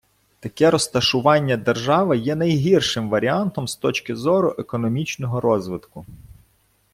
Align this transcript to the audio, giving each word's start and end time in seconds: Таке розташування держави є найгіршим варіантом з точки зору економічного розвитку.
Таке 0.39 0.71
розташування 0.71 1.57
держави 1.57 2.17
є 2.17 2.35
найгіршим 2.35 3.09
варіантом 3.09 3.67
з 3.67 3.75
точки 3.75 4.15
зору 4.15 4.55
економічного 4.57 5.41
розвитку. 5.41 6.05